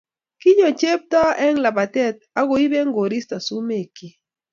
[0.41, 4.07] Kinyo chepto eng lapatet ak koipe koristo sumekchi